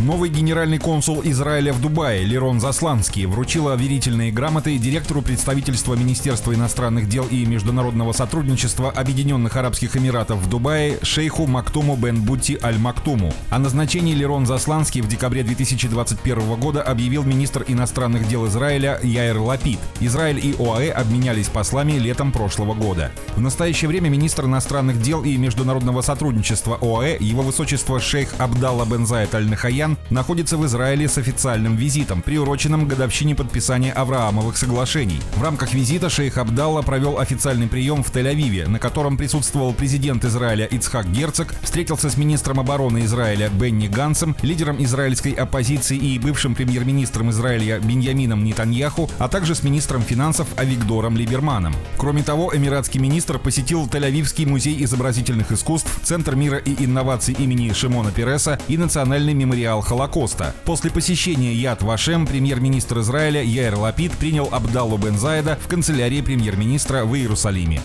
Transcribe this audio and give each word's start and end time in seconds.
Новый 0.00 0.30
генеральный 0.30 0.78
консул 0.78 1.22
Израиля 1.24 1.72
в 1.72 1.80
Дубае 1.80 2.22
Лерон 2.22 2.60
Засланский 2.60 3.26
вручила 3.26 3.74
верительные 3.74 4.30
грамоты 4.30 4.78
директору 4.78 5.22
представительства 5.22 5.94
Министерства 5.94 6.54
иностранных 6.54 7.08
дел 7.08 7.26
и 7.28 7.44
международного 7.44 8.12
сотрудничества 8.12 8.92
Объединенных 8.92 9.56
Арабских 9.56 9.96
Эмиратов 9.96 10.38
в 10.38 10.48
Дубае 10.48 10.98
шейху 11.02 11.48
Мактуму 11.48 11.96
бен 11.96 12.22
Бути 12.22 12.56
Аль-Мактуму. 12.62 13.34
О 13.50 13.58
назначении 13.58 14.14
Лерон 14.14 14.46
Засланский 14.46 15.00
в 15.00 15.08
декабре 15.08 15.42
2021 15.42 16.54
года 16.60 16.80
объявил 16.80 17.24
министр 17.24 17.64
иностранных 17.66 18.28
дел 18.28 18.46
Израиля 18.46 19.00
Яир 19.02 19.38
Лапид. 19.38 19.80
Израиль 19.98 20.38
и 20.38 20.54
ОАЭ 20.60 20.92
обменялись 20.92 21.48
послами 21.48 21.94
летом 21.94 22.30
прошлого 22.30 22.74
года. 22.74 23.10
В 23.34 23.40
настоящее 23.40 23.88
время 23.88 24.10
министр 24.10 24.44
иностранных 24.44 25.02
дел 25.02 25.24
и 25.24 25.36
международного 25.36 26.02
сотрудничества 26.02 26.78
ОАЭ, 26.80 27.16
его 27.18 27.42
высочество 27.42 27.98
шейх 27.98 28.32
Абдалла 28.38 28.84
бен 28.84 29.04
Заид 29.04 29.34
Аль-Нахаян 29.34 29.87
Пашинян 29.88 29.98
находится 30.10 30.56
в 30.56 30.66
Израиле 30.66 31.08
с 31.08 31.18
официальным 31.18 31.76
визитом, 31.76 32.22
приуроченным 32.22 32.84
к 32.84 32.88
годовщине 32.88 33.34
подписания 33.34 33.92
Авраамовых 33.92 34.56
соглашений. 34.56 35.20
В 35.36 35.42
рамках 35.42 35.72
визита 35.72 36.10
шейх 36.10 36.38
Абдалла 36.38 36.82
провел 36.82 37.18
официальный 37.18 37.68
прием 37.68 38.02
в 38.02 38.12
Тель-Авиве, 38.12 38.68
на 38.68 38.78
котором 38.78 39.16
присутствовал 39.16 39.72
президент 39.72 40.24
Израиля 40.24 40.66
Ицхак 40.66 41.10
Герцог, 41.10 41.54
встретился 41.62 42.10
с 42.10 42.16
министром 42.16 42.60
обороны 42.60 43.04
Израиля 43.04 43.48
Бенни 43.50 43.88
Гансом, 43.88 44.36
лидером 44.42 44.82
израильской 44.82 45.32
оппозиции 45.32 45.96
и 45.96 46.18
бывшим 46.18 46.54
премьер-министром 46.54 47.30
Израиля 47.30 47.78
Беньямином 47.80 48.44
Нетаньяху, 48.44 49.10
а 49.18 49.28
также 49.28 49.54
с 49.54 49.62
министром 49.62 50.02
финансов 50.02 50.48
Авигдором 50.56 51.16
Либерманом. 51.16 51.74
Кроме 51.96 52.22
того, 52.22 52.54
эмиратский 52.54 53.00
министр 53.00 53.38
посетил 53.38 53.86
Тель-Авивский 53.86 54.46
музей 54.46 54.82
изобразительных 54.84 55.52
искусств, 55.52 56.00
Центр 56.02 56.34
мира 56.34 56.58
и 56.58 56.84
инноваций 56.84 57.34
имени 57.38 57.72
Шимона 57.72 58.10
Переса 58.10 58.58
и 58.68 58.76
Национальный 58.76 59.34
мемориал 59.34 59.77
мемориал 59.78 59.82
Холокоста. 59.82 60.54
После 60.64 60.90
посещения 60.90 61.54
Яд 61.54 61.82
Вашем 61.82 62.26
премьер-министр 62.26 63.00
Израиля 63.00 63.42
Яир 63.42 63.76
Лапид 63.76 64.12
принял 64.12 64.48
Абдаллу 64.50 64.98
Бензайда 64.98 65.58
в 65.62 65.68
канцелярии 65.68 66.20
премьер-министра 66.20 67.04
в 67.04 67.14
Иерусалиме. 67.14 67.80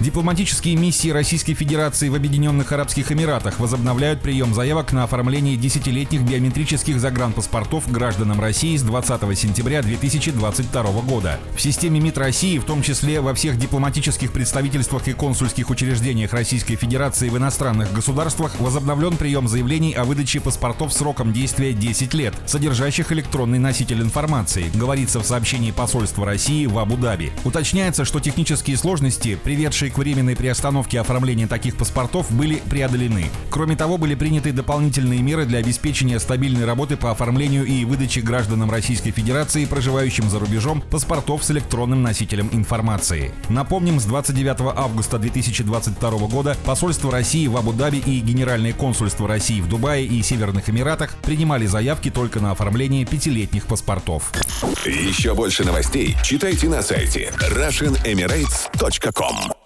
Дипломатические 0.00 0.76
миссии 0.76 1.08
Российской 1.08 1.54
Федерации 1.54 2.08
в 2.08 2.14
Объединенных 2.14 2.72
Арабских 2.72 3.10
Эмиратах 3.10 3.58
возобновляют 3.58 4.20
прием 4.20 4.52
заявок 4.52 4.92
на 4.92 5.04
оформление 5.04 5.56
десятилетних 5.56 6.22
биометрических 6.22 7.00
загранпаспортов 7.00 7.90
гражданам 7.90 8.40
России 8.40 8.76
с 8.76 8.82
20 8.82 9.38
сентября 9.38 9.82
2022 9.82 10.82
года. 11.02 11.38
В 11.56 11.60
системе 11.60 12.00
МИД 12.00 12.18
России, 12.18 12.58
в 12.58 12.64
том 12.64 12.82
числе 12.82 13.20
во 13.20 13.32
всех 13.34 13.56
дипломатических 13.56 14.32
представительствах 14.32 15.08
и 15.08 15.12
консульских 15.12 15.70
учреждениях 15.70 16.32
Российской 16.32 16.76
Федерации 16.76 17.28
в 17.28 17.38
иностранных 17.38 17.92
государствах 17.94 18.60
возобновлен 18.60 19.16
прием 19.16 19.48
заявлений 19.48 19.94
о 19.94 20.04
выдаче 20.04 20.40
паспортов 20.40 20.83
паспортов 20.84 20.92
сроком 20.92 21.32
действия 21.32 21.72
10 21.72 22.14
лет, 22.14 22.34
содержащих 22.46 23.12
электронный 23.12 23.58
носитель 23.58 24.00
информации, 24.02 24.70
говорится 24.74 25.20
в 25.20 25.24
сообщении 25.24 25.70
посольства 25.70 26.26
России 26.26 26.66
в 26.66 26.78
Абу-Даби. 26.78 27.32
Уточняется, 27.44 28.04
что 28.04 28.20
технические 28.20 28.76
сложности, 28.76 29.38
приведшие 29.42 29.90
к 29.90 29.98
временной 29.98 30.36
приостановке 30.36 31.00
оформления 31.00 31.46
таких 31.46 31.76
паспортов, 31.76 32.30
были 32.30 32.62
преодолены. 32.68 33.26
Кроме 33.50 33.76
того, 33.76 33.98
были 33.98 34.14
приняты 34.14 34.52
дополнительные 34.52 35.22
меры 35.22 35.46
для 35.46 35.58
обеспечения 35.58 36.18
стабильной 36.18 36.64
работы 36.64 36.96
по 36.96 37.10
оформлению 37.10 37.64
и 37.64 37.84
выдаче 37.84 38.20
гражданам 38.20 38.70
Российской 38.70 39.10
Федерации, 39.10 39.64
проживающим 39.64 40.28
за 40.28 40.38
рубежом, 40.38 40.82
паспортов 40.90 41.44
с 41.44 41.50
электронным 41.50 42.02
носителем 42.02 42.48
информации. 42.52 43.32
Напомним, 43.48 44.00
с 44.00 44.04
29 44.04 44.74
августа 44.76 45.18
2022 45.18 46.10
года 46.28 46.56
посольство 46.64 47.10
России 47.10 47.46
в 47.46 47.56
Абу-Даби 47.56 47.98
и 47.98 48.20
Генеральное 48.20 48.72
консульство 48.72 49.28
России 49.28 49.60
в 49.60 49.68
Дубае 49.68 50.04
и 50.06 50.22
Северных 50.22 50.68
Эмиратах 50.74 51.14
принимали 51.22 51.66
заявки 51.66 52.10
только 52.10 52.40
на 52.40 52.50
оформление 52.50 53.04
пятилетних 53.04 53.68
паспортов. 53.68 54.32
Еще 54.84 55.32
больше 55.32 55.64
новостей 55.64 56.16
читайте 56.24 56.68
на 56.68 56.82
сайте 56.82 57.32
RussianEmirates.com 57.38 59.63